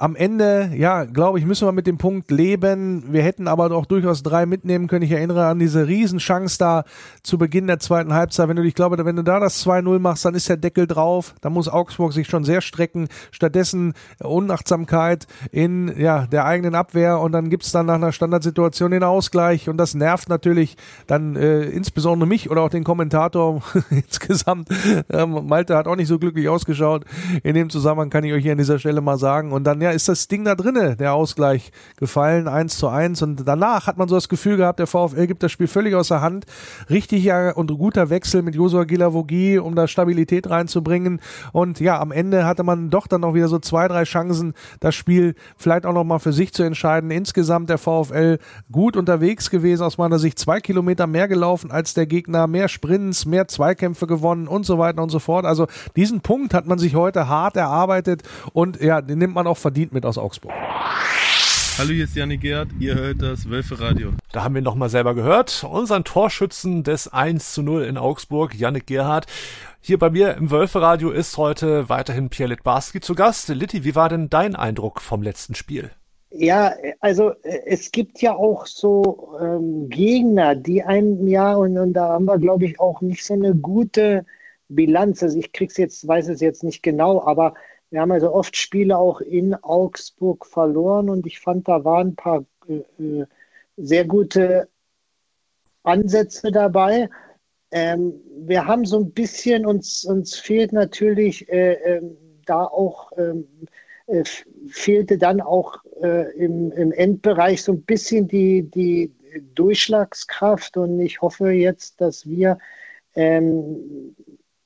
[0.00, 3.12] am Ende, ja, glaube ich, müssen wir mit dem Punkt leben.
[3.12, 5.04] Wir hätten aber doch durchaus drei mitnehmen können.
[5.04, 6.84] Ich erinnere an diese Riesenchance da
[7.22, 8.48] zu Beginn der zweiten Halbzeit.
[8.48, 11.34] Wenn du, ich glaube, wenn du da das 2-0 machst, dann ist der Deckel drauf.
[11.42, 13.08] Da muss Augsburg sich schon sehr strecken.
[13.30, 19.02] Stattdessen Unachtsamkeit in ja, der eigenen Abwehr und dann gibt's dann nach einer Standardsituation den
[19.02, 24.70] Ausgleich und das nervt natürlich dann äh, insbesondere mich oder auch den Kommentator insgesamt.
[25.10, 27.04] Ähm, Malte hat auch nicht so glücklich ausgeschaut.
[27.42, 29.52] In dem Zusammenhang kann ich euch hier an dieser Stelle mal sagen.
[29.52, 33.22] Und dann, ja, ist das Ding da drinne, der Ausgleich gefallen, eins zu eins.
[33.22, 36.08] Und danach hat man so das Gefühl gehabt, der VfL gibt das Spiel völlig aus
[36.08, 36.46] der Hand.
[36.88, 41.20] Richtiger und guter Wechsel mit Josua Gilavogi, um da Stabilität reinzubringen.
[41.52, 44.94] Und ja, am Ende hatte man doch dann auch wieder so zwei, drei Chancen, das
[44.94, 47.10] Spiel vielleicht auch nochmal für sich zu entscheiden.
[47.10, 48.38] Insgesamt der VfL
[48.70, 53.26] gut unterwegs gewesen, aus meiner Sicht zwei Kilometer mehr gelaufen als der Gegner, mehr Sprints,
[53.26, 55.44] mehr Zweikämpfe gewonnen und so weiter und so fort.
[55.44, 58.22] Also diesen Punkt hat man sich heute hart erarbeitet
[58.52, 60.52] und ja, den nimmt man auch verdient verdient mit aus Augsburg.
[61.78, 64.10] Hallo, hier ist Janik Gerd, ihr hört das Wölfe Radio.
[64.32, 68.86] Da haben wir nochmal selber gehört, unseren Torschützen des 1 zu 0 in Augsburg, Janik
[68.86, 69.26] Gerhardt.
[69.80, 73.48] Hier bei mir im Wölfe Radio ist heute weiterhin Pierre Litbarski zu Gast.
[73.48, 75.90] Litti, wie war denn dein Eindruck vom letzten Spiel?
[76.30, 81.94] Ja, also äh, es gibt ja auch so ähm, Gegner, die einem ja, und, und
[81.94, 84.26] da haben wir, glaube ich, auch nicht so eine gute
[84.68, 85.22] Bilanz.
[85.22, 87.54] Also ich krieg's jetzt, weiß es jetzt nicht genau, aber
[87.90, 92.16] wir haben also oft Spiele auch in Augsburg verloren und ich fand, da waren ein
[92.16, 93.26] paar äh, äh,
[93.76, 94.68] sehr gute
[95.82, 97.08] Ansätze dabei.
[97.72, 98.14] Ähm,
[98.46, 102.02] wir haben so ein bisschen, uns, uns fehlt natürlich äh, äh,
[102.46, 103.46] da auch, ähm,
[104.06, 104.24] äh,
[104.68, 109.12] fehlte dann auch äh, im, im Endbereich so ein bisschen die, die
[109.54, 112.58] Durchschlagskraft und ich hoffe jetzt, dass wir
[113.14, 114.14] ähm,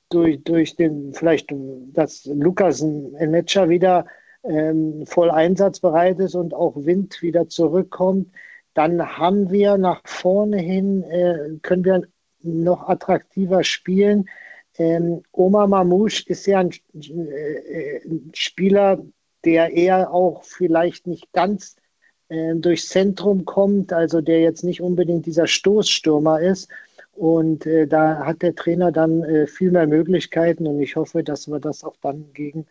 [0.09, 1.53] durch, durch den, vielleicht,
[1.93, 4.05] dass Lukas Matcher wieder
[4.43, 8.31] ähm, voll einsatzbereit ist und auch Wind wieder zurückkommt,
[8.73, 12.01] dann haben wir nach vorne hin, äh, können wir
[12.43, 14.29] noch attraktiver spielen.
[14.77, 19.03] Ähm, Omar Mamouche ist ja ein, äh, ein, Spieler,
[19.45, 21.77] der eher auch vielleicht nicht ganz
[22.29, 26.69] äh, durchs Zentrum kommt, also der jetzt nicht unbedingt dieser Stoßstürmer ist.
[27.15, 31.47] Und äh, da hat der Trainer dann äh, viel mehr Möglichkeiten und ich hoffe, dass
[31.47, 32.65] wir das auch dann gegen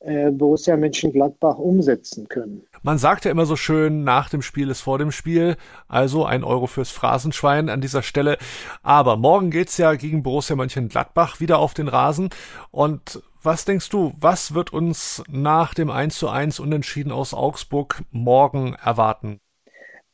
[0.00, 2.62] äh, Borussia Mönchengladbach umsetzen können.
[2.82, 5.56] Man sagt ja immer so schön, nach dem Spiel ist vor dem Spiel,
[5.88, 8.38] also ein Euro fürs Phrasenschwein an dieser Stelle.
[8.82, 12.30] Aber morgen geht's ja gegen Borussia Mönchengladbach wieder auf den Rasen.
[12.70, 18.02] Und was denkst du, was wird uns nach dem 1 zu 1 Unentschieden aus Augsburg
[18.10, 19.40] morgen erwarten?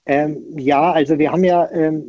[0.07, 2.05] Ähm, ja, also wir haben ja, ähm,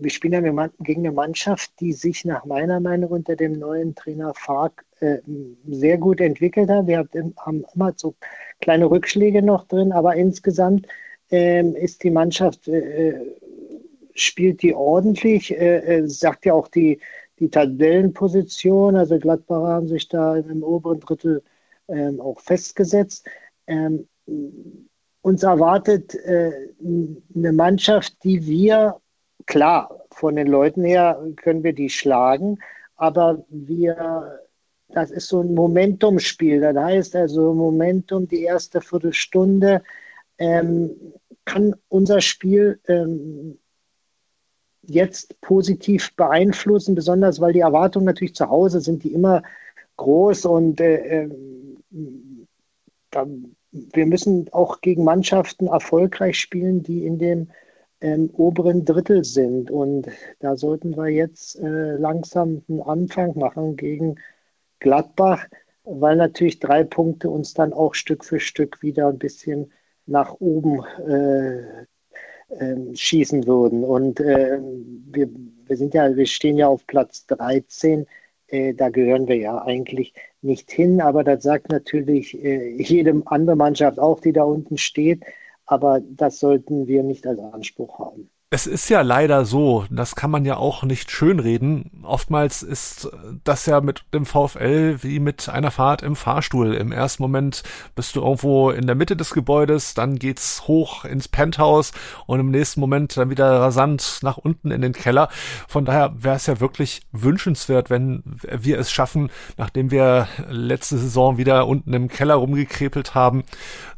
[0.00, 4.32] wir spielen ja gegen eine Mannschaft, die sich nach meiner Meinung unter dem neuen Trainer
[4.34, 5.18] Fark äh,
[5.66, 6.86] sehr gut entwickelt hat.
[6.86, 8.14] Wir haben immer so
[8.60, 10.86] kleine Rückschläge noch drin, aber insgesamt
[11.30, 13.14] ähm, ist die Mannschaft, äh,
[14.14, 17.00] spielt die ordentlich, äh, äh sagt ja auch die,
[17.40, 18.94] die Tabellenposition.
[18.96, 21.42] Also Gladbacher haben sich da im oberen Drittel
[21.88, 23.26] ähm, auch festgesetzt.
[25.26, 26.52] Uns erwartet äh,
[27.34, 29.00] eine Mannschaft, die wir,
[29.46, 32.60] klar, von den Leuten her können wir die schlagen,
[32.94, 34.38] aber wir,
[34.90, 36.60] das ist so ein Momentumspiel.
[36.60, 39.82] Das heißt also Momentum, die erste Viertelstunde
[40.38, 40.92] ähm,
[41.44, 43.58] kann unser Spiel ähm,
[44.82, 49.42] jetzt positiv beeinflussen, besonders weil die Erwartungen natürlich zu Hause sind, die immer
[49.96, 51.30] groß und äh, äh,
[53.10, 53.26] da,
[53.92, 57.48] wir müssen auch gegen Mannschaften erfolgreich spielen, die in dem
[58.00, 59.70] ähm, oberen Drittel sind.
[59.70, 60.08] Und
[60.40, 64.16] da sollten wir jetzt äh, langsam einen Anfang machen gegen
[64.80, 65.46] Gladbach,
[65.84, 69.72] weil natürlich drei Punkte uns dann auch Stück für Stück wieder ein bisschen
[70.06, 71.86] nach oben äh,
[72.48, 73.84] äh, schießen würden.
[73.84, 75.28] Und äh, wir,
[75.66, 78.06] wir sind ja, wir stehen ja auf Platz 13.
[78.48, 80.14] Äh, da gehören wir ja eigentlich
[80.46, 85.24] nicht hin, aber das sagt natürlich äh, jedem andere Mannschaft auch, die da unten steht.
[85.66, 88.30] Aber das sollten wir nicht als Anspruch haben.
[88.48, 91.90] Es ist ja leider so, das kann man ja auch nicht schönreden.
[92.04, 93.10] Oftmals ist
[93.42, 96.72] das ja mit dem VfL wie mit einer Fahrt im Fahrstuhl.
[96.74, 97.64] Im ersten Moment
[97.96, 101.90] bist du irgendwo in der Mitte des Gebäudes, dann geht's hoch ins Penthouse
[102.26, 105.28] und im nächsten Moment dann wieder rasant nach unten in den Keller.
[105.66, 111.36] Von daher wäre es ja wirklich wünschenswert, wenn wir es schaffen, nachdem wir letzte Saison
[111.36, 113.42] wieder unten im Keller rumgekrepelt haben,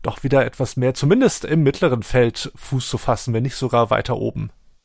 [0.01, 4.17] doch wieder etwas mehr, zumindest im mittleren Feld Fuß zu fassen, wenn nicht sogar weiter
[4.17, 4.38] oben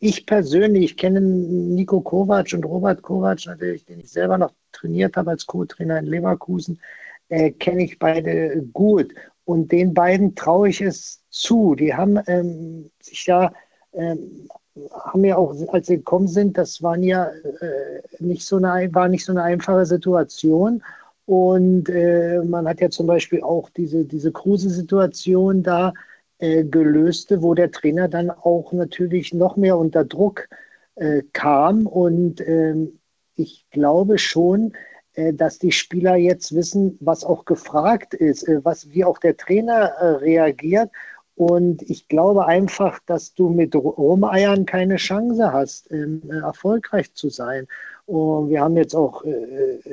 [0.03, 5.31] ich persönlich kenne Nico Kovac und Robert Kovac natürlich, den ich selber noch trainiert habe
[5.31, 6.81] als Co-Trainer in Leverkusen,
[7.29, 9.13] äh, kenne ich beide gut.
[9.45, 11.75] Und den beiden traue ich es zu.
[11.75, 13.53] Die haben ähm, sich ja,
[13.93, 14.49] ähm,
[14.91, 17.27] haben ja auch, als sie gekommen sind, das waren ja
[17.61, 20.83] äh, nicht so eine, war nicht so eine einfache Situation.
[21.25, 25.93] Und äh, man hat ja zum Beispiel auch diese, diese Kruse-Situation da
[26.43, 30.49] äh, gelöste, wo der Trainer dann auch natürlich noch mehr unter Druck
[30.95, 31.87] äh, kam.
[31.87, 32.99] Und ähm,
[33.35, 34.73] ich glaube schon,
[35.13, 39.37] äh, dass die Spieler jetzt wissen, was auch gefragt ist, äh, was, wie auch der
[39.37, 40.91] Trainer äh, reagiert.
[41.35, 47.67] Und ich glaube einfach, dass du mit Rumeiern keine Chance hast, ähm, erfolgreich zu sein.
[48.05, 49.23] Und wir haben jetzt auch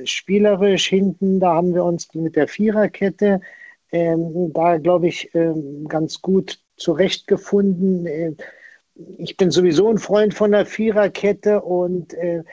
[0.04, 3.40] spielerisch hinten, da haben wir uns mit der Viererkette
[3.92, 8.06] ähm, da, glaube ich, ähm, ganz gut zurechtgefunden.
[8.06, 8.34] Äh,
[9.18, 12.44] ich bin sowieso ein Freund von der Viererkette und äh,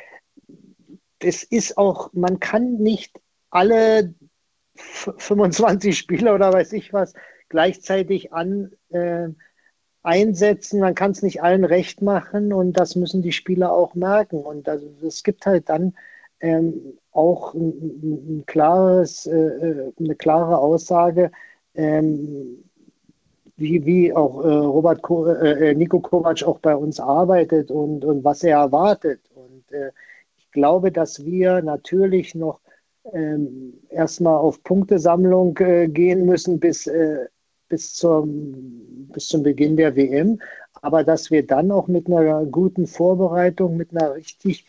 [1.20, 3.20] es ist auch, man kann nicht
[3.50, 4.14] alle
[4.76, 7.14] 25 Spieler oder weiß ich was
[7.50, 9.30] gleichzeitig an äh,
[10.04, 10.80] einsetzen.
[10.80, 14.38] Man kann es nicht allen recht machen und das müssen die Spieler auch merken.
[14.38, 15.96] Und also, es gibt halt dann
[16.40, 21.32] ähm, auch ein, ein klares, äh, äh, eine klare Aussage,
[21.76, 22.64] ähm,
[23.56, 28.06] wie, wie auch äh, Robert Ko äh, äh, Nico Kovac auch bei uns arbeitet und,
[28.06, 29.20] und was er erwartet.
[29.34, 29.92] Und äh,
[30.38, 32.60] ich glaube, dass wir natürlich noch
[33.14, 36.90] ähm, erstmal auf Punktesammlung gehen müssen bis,
[37.70, 40.40] bis, zum, bis zum Beginn der WM,
[40.82, 44.66] aber dass wir dann auch mit einer guten Vorbereitung, mit einer richtig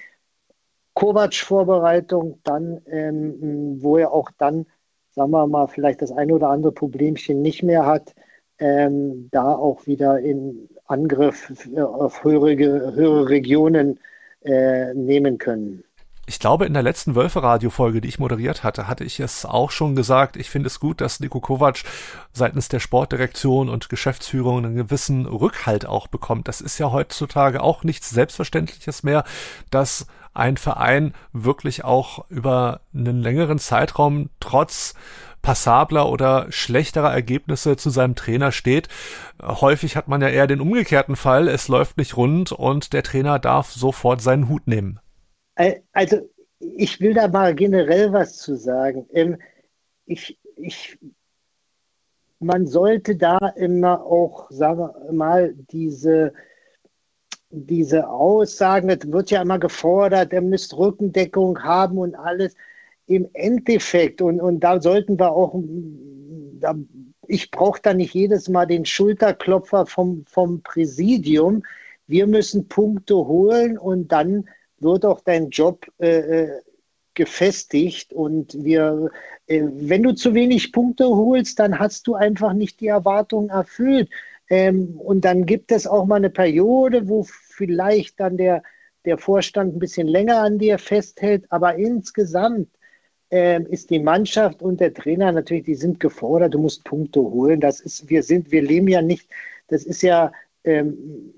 [0.99, 4.67] Kovac-Vorbereitung, dann, ähm, wo er auch dann,
[5.13, 8.17] sagen wir mal, vielleicht das ein oder andere Problemchen nicht mehr hat,
[8.59, 14.01] ähm, da auch wieder in Angriff auf höhere, höhere Regionen
[14.43, 15.85] äh, nehmen können.
[16.29, 19.97] Ich glaube, in der letzten Wölfe-Radio-Folge, die ich moderiert hatte, hatte ich es auch schon
[19.97, 20.37] gesagt.
[20.37, 21.79] Ich finde es gut, dass Nico Kovac
[22.35, 26.47] seitens der Sportdirektion und Geschäftsführung einen gewissen Rückhalt auch bekommt.
[26.47, 29.25] Das ist ja heutzutage auch nichts Selbstverständliches mehr,
[29.71, 34.93] dass ein Verein wirklich auch über einen längeren Zeitraum trotz
[35.41, 38.89] passabler oder schlechterer Ergebnisse zu seinem Trainer steht.
[39.43, 43.39] Häufig hat man ja eher den umgekehrten Fall, es läuft nicht rund und der Trainer
[43.39, 45.01] darf sofort seinen Hut nehmen.
[45.93, 46.29] Also
[46.61, 49.07] ich will da mal generell was zu sagen.
[49.13, 49.39] Ähm,
[50.07, 50.99] ich, ich,
[52.39, 56.33] man sollte da immer auch, sagen wir mal, diese,
[57.51, 62.55] diese Aussagen, es wird ja immer gefordert, er müsste Rückendeckung haben und alles.
[63.07, 65.55] Im Endeffekt, und, und da sollten wir auch,
[66.61, 66.77] da,
[67.27, 71.65] ich brauche da nicht jedes Mal den Schulterklopfer vom, vom Präsidium.
[72.07, 74.49] Wir müssen Punkte holen und dann
[74.81, 76.61] wird auch dein Job äh, äh,
[77.15, 79.11] gefestigt und wir,
[79.47, 84.09] äh, wenn du zu wenig Punkte holst, dann hast du einfach nicht die Erwartungen erfüllt.
[84.51, 88.63] Ähm, und dann gibt es auch mal eine Periode, wo vielleicht dann der,
[89.05, 92.69] der Vorstand ein bisschen länger an dir festhält, aber insgesamt
[93.31, 97.61] ähm, ist die Mannschaft und der Trainer natürlich, die sind gefordert, du musst Punkte holen.
[97.61, 99.29] Das ist, wir sind, wir leben ja nicht,
[99.69, 100.33] das ist ja
[100.65, 101.35] ähm,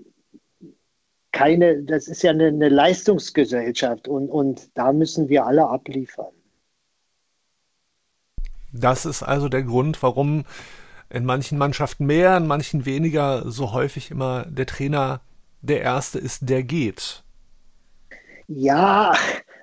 [1.32, 6.32] keine, das ist ja eine, eine Leistungsgesellschaft und, und da müssen wir alle abliefern.
[8.72, 10.44] Das ist also der Grund, warum
[11.08, 15.20] in manchen Mannschaften mehr, in manchen weniger so häufig immer der Trainer
[15.60, 17.24] der Erste ist, der geht.
[18.46, 19.14] Ja,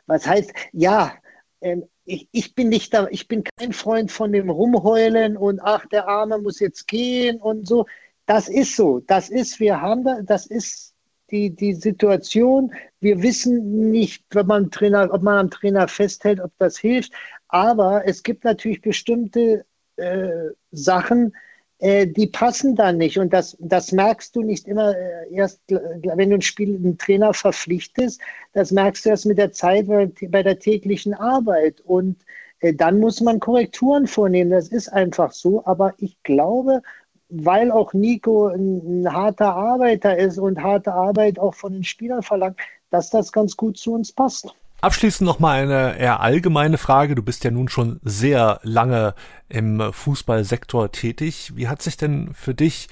[0.05, 1.13] was heißt, ja,
[1.61, 5.85] ähm, ich, ich bin nicht da, ich bin kein Freund von dem Rumheulen und ach,
[5.87, 7.85] der Arme muss jetzt gehen und so.
[8.25, 8.99] Das ist so.
[9.07, 10.93] Das ist, wir haben da, das ist
[11.31, 12.73] die, die Situation.
[12.99, 17.13] Wir wissen nicht, wenn man Trainer, ob man am Trainer festhält, ob das hilft.
[17.47, 19.65] Aber es gibt natürlich bestimmte
[19.97, 21.33] äh, Sachen,
[21.79, 23.19] äh, die passen dann nicht.
[23.19, 27.33] Und das, das merkst du nicht immer äh, erst, wenn du ein Spiel, einen Trainer
[27.33, 28.21] verpflichtest.
[28.53, 31.81] Das merkst du erst mit der Zeit bei, bei der täglichen Arbeit.
[31.81, 32.17] Und
[32.59, 34.51] äh, dann muss man Korrekturen vornehmen.
[34.51, 35.65] Das ist einfach so.
[35.65, 36.81] Aber ich glaube,
[37.29, 42.23] weil auch Nico ein, ein harter Arbeiter ist und harte Arbeit auch von den Spielern
[42.23, 42.57] verlangt,
[42.89, 44.53] dass das ganz gut zu uns passt.
[44.79, 47.15] Abschließend noch mal eine eher allgemeine Frage.
[47.15, 49.15] Du bist ja nun schon sehr lange
[49.49, 51.53] im Fußballsektor tätig.
[51.55, 52.87] Wie hat sich denn für dich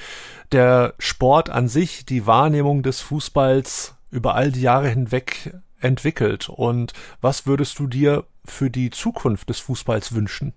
[0.51, 6.49] der Sport an sich, die Wahrnehmung des Fußballs über all die Jahre hinweg entwickelt?
[6.49, 10.53] Und was würdest du dir für die Zukunft des Fußballs wünschen?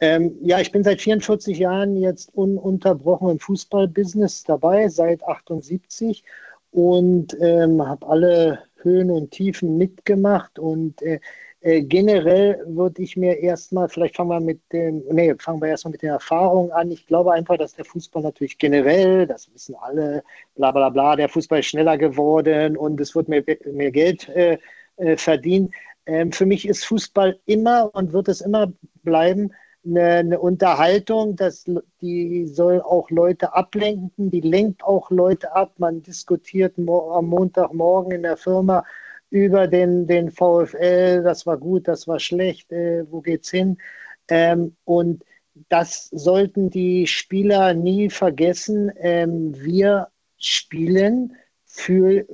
[0.00, 6.22] Ähm, ja, ich bin seit 44 Jahren jetzt ununterbrochen im Fußballbusiness dabei, seit 78
[6.70, 11.20] und ähm, habe alle Höhen und Tiefen mitgemacht und äh,
[11.66, 15.92] äh, generell würde ich mir erstmal, vielleicht fangen wir mit dem, nee, fangen wir erstmal
[15.92, 16.92] mit den Erfahrungen an.
[16.92, 20.22] Ich glaube einfach, dass der Fußball natürlich generell, das wissen alle,
[20.54, 23.42] bla bla bla, der Fußball ist schneller geworden und es wird mehr,
[23.72, 24.58] mehr Geld äh,
[24.96, 25.72] äh, verdient.
[26.04, 28.72] Ähm, für mich ist Fußball immer und wird es immer
[29.02, 29.52] bleiben
[29.86, 31.64] eine, eine, Unterhaltung, das,
[32.00, 35.72] die soll auch Leute ablenken, die lenkt auch Leute ab.
[35.78, 38.84] Man diskutiert am Montagmorgen in der Firma
[39.30, 43.78] über den, den VfL, das war gut, das war schlecht, äh, wo geht's hin?
[44.28, 45.24] Ähm, und
[45.68, 48.92] das sollten die Spieler nie vergessen.
[48.96, 50.08] Ähm, wir
[50.38, 52.24] spielen für,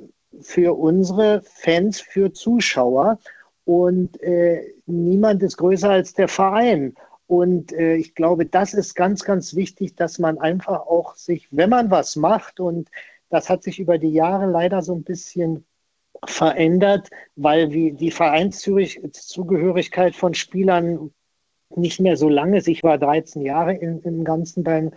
[0.41, 3.19] für unsere Fans, für Zuschauer
[3.65, 6.95] und äh, niemand ist größer als der Verein.
[7.33, 11.71] Und äh, ich glaube, das ist ganz, ganz wichtig, dass man einfach auch sich, wenn
[11.71, 12.91] man was macht, und
[13.29, 15.65] das hat sich über die Jahre leider so ein bisschen
[16.27, 21.11] verändert, weil die Vereinszugehörigkeit von Spielern
[21.75, 22.67] nicht mehr so lange ist.
[22.67, 24.91] Ich war 13 Jahre in, im Ganzen beim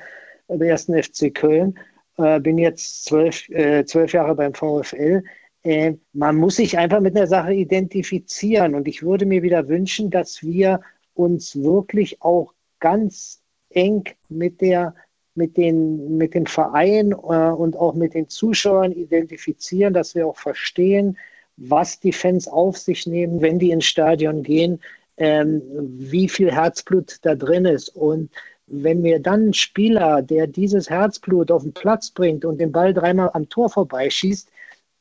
[0.47, 1.79] ersten FC Köln,
[2.19, 5.25] äh, bin jetzt zwölf, äh, zwölf Jahre beim VfL.
[5.63, 8.75] Äh, man muss sich einfach mit einer Sache identifizieren.
[8.75, 10.83] Und ich würde mir wieder wünschen, dass wir
[11.17, 14.95] uns wirklich auch ganz eng mit der
[15.37, 20.39] mit den, mit dem Verein äh, und auch mit den Zuschauern identifizieren, dass wir auch
[20.39, 21.19] verstehen,
[21.57, 24.81] was die Fans auf sich nehmen, wenn die ins Stadion gehen,
[25.19, 25.63] ähm,
[25.99, 27.91] wie viel Herzblut da drin ist.
[27.91, 28.31] Und
[28.67, 32.93] wenn mir dann ein Spieler, der dieses Herzblut auf den Platz bringt und den Ball
[32.93, 34.51] dreimal am Tor vorbeischießt,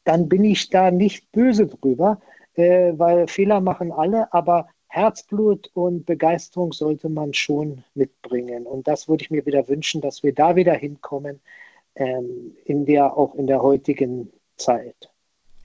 [0.03, 2.21] dann bin ich da nicht böse drüber,
[2.55, 8.65] äh, weil Fehler machen alle, aber Herzblut und Begeisterung sollte man schon mitbringen.
[8.65, 11.41] Und das würde ich mir wieder wünschen, dass wir da wieder hinkommen,
[11.95, 15.11] ähm, in der, auch in der heutigen Zeit.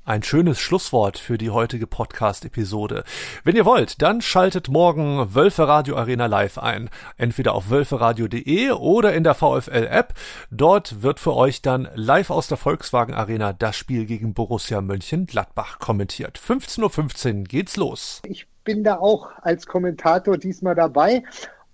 [0.06, 3.04] Ein schönes Schlusswort für die heutige Podcast-Episode.
[3.44, 6.88] Wenn ihr wollt, dann schaltet morgen Wölfe Radio Arena live ein.
[7.18, 10.14] Entweder auf wölferadio.de oder in der VfL-App.
[10.50, 15.78] Dort wird für euch dann live aus der Volkswagen Arena das Spiel gegen Borussia Mönchengladbach
[15.78, 16.38] kommentiert.
[16.38, 18.22] 15.15 Uhr geht's los.
[18.24, 21.24] Ich bin da auch als Kommentator diesmal dabei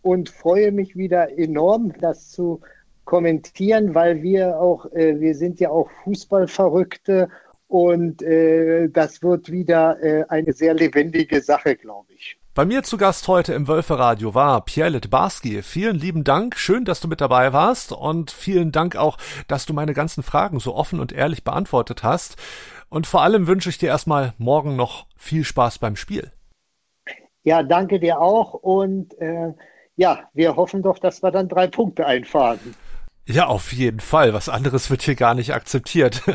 [0.02, 2.60] und freue mich wieder enorm, das zu
[3.04, 7.28] kommentieren, weil wir auch, äh, wir sind ja auch Fußballverrückte
[7.68, 12.38] und äh, das wird wieder äh, eine sehr lebendige Sache, glaube ich.
[12.54, 15.62] Bei mir zu Gast heute im Wölferadio war Pierre Litbarski.
[15.62, 16.56] Vielen lieben Dank.
[16.56, 20.58] Schön, dass du mit dabei warst und vielen Dank auch, dass du meine ganzen Fragen
[20.58, 22.36] so offen und ehrlich beantwortet hast.
[22.88, 26.30] Und vor allem wünsche ich dir erstmal morgen noch viel Spaß beim Spiel.
[27.42, 29.52] Ja, danke dir auch und äh,
[29.96, 32.74] ja, wir hoffen doch, dass wir dann drei Punkte einfahren.
[33.28, 34.34] Ja, auf jeden Fall.
[34.34, 36.22] Was anderes wird hier gar nicht akzeptiert.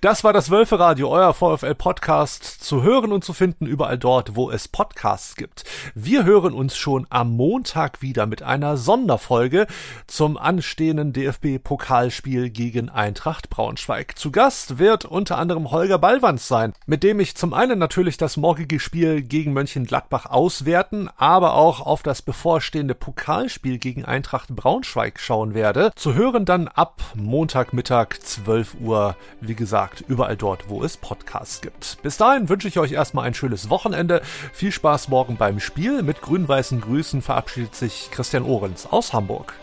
[0.00, 4.50] Das war das Wölferadio, euer VfL Podcast, zu hören und zu finden überall dort, wo
[4.50, 5.64] es Podcasts gibt.
[5.94, 9.66] Wir hören uns schon am Montag wieder mit einer Sonderfolge
[10.08, 14.18] zum anstehenden DFB-Pokalspiel gegen Eintracht Braunschweig.
[14.18, 18.36] Zu Gast wird unter anderem Holger Ballwanz sein, mit dem ich zum einen natürlich das
[18.36, 25.54] morgige Spiel gegen Mönchengladbach auswerten, aber auch auf das bevorstehende Pokalspiel gegen Eintracht Braunschweig schauen
[25.54, 25.92] werde.
[25.94, 31.98] Zu hören dann ab Montagmittag 12 Uhr, wie gesagt, überall dort, wo es Podcasts gibt.
[32.02, 34.22] Bis dahin wünsche ich euch erstmal ein schönes Wochenende.
[34.52, 36.04] Viel Spaß morgen beim Spiel.
[36.04, 39.54] Mit grün-weißen Grüßen verabschiedet sich Christian Ohrens aus Hamburg.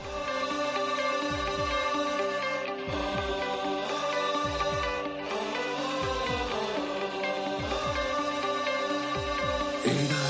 [9.85, 10.29] Über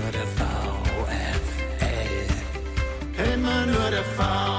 [4.01, 4.50] Immer nur